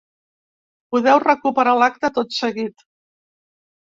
[0.95, 2.83] Podeu recuperar l’acte tot seguit.